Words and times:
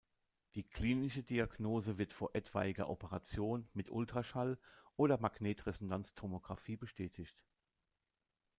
Die 0.55 0.63
klinische 0.67 1.21
Diagnose 1.21 1.99
wird 1.99 2.11
vor 2.11 2.31
etwaiger 2.33 2.89
Operation 2.89 3.69
mit 3.75 3.91
Ultraschall 3.91 4.57
oder 4.95 5.19
Magnetresonanztomographie 5.19 6.75
bestätigt. 6.75 7.43